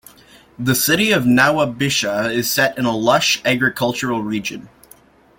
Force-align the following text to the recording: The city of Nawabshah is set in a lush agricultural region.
The 0.57 0.73
city 0.73 1.11
of 1.11 1.25
Nawabshah 1.25 2.33
is 2.33 2.51
set 2.51 2.75
in 2.79 2.85
a 2.85 2.91
lush 2.97 3.39
agricultural 3.45 4.23
region. 4.23 4.67